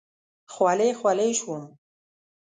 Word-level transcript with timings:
خولې 0.53 0.89
خولې 0.99 1.29
شوم. 1.39 1.63